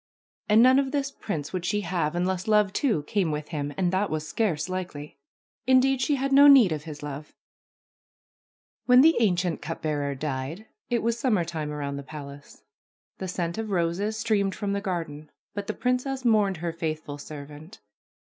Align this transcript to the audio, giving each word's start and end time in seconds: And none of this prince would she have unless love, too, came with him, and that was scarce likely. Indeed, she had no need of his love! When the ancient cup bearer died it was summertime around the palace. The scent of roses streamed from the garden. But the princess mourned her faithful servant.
And 0.49 0.63
none 0.63 0.79
of 0.79 0.89
this 0.89 1.11
prince 1.11 1.53
would 1.53 1.63
she 1.63 1.81
have 1.81 2.15
unless 2.15 2.47
love, 2.47 2.73
too, 2.73 3.03
came 3.03 3.29
with 3.29 3.49
him, 3.49 3.71
and 3.77 3.93
that 3.93 4.09
was 4.09 4.27
scarce 4.27 4.67
likely. 4.67 5.19
Indeed, 5.67 6.01
she 6.01 6.15
had 6.15 6.33
no 6.33 6.47
need 6.47 6.71
of 6.71 6.85
his 6.85 7.03
love! 7.03 7.35
When 8.87 9.01
the 9.01 9.15
ancient 9.19 9.61
cup 9.61 9.83
bearer 9.83 10.15
died 10.15 10.65
it 10.89 11.03
was 11.03 11.19
summertime 11.19 11.71
around 11.71 11.97
the 11.97 12.01
palace. 12.01 12.63
The 13.19 13.27
scent 13.27 13.59
of 13.59 13.69
roses 13.69 14.17
streamed 14.17 14.55
from 14.55 14.73
the 14.73 14.81
garden. 14.81 15.29
But 15.53 15.67
the 15.67 15.75
princess 15.75 16.25
mourned 16.25 16.57
her 16.57 16.73
faithful 16.73 17.19
servant. 17.19 17.79